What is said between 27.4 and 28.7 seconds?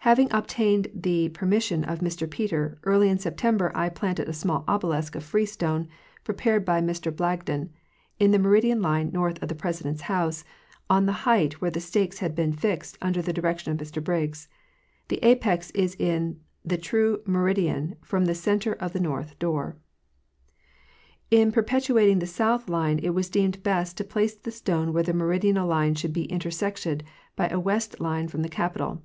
a west line from the